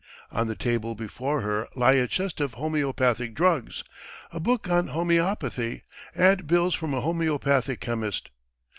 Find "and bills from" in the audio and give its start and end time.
6.15-6.91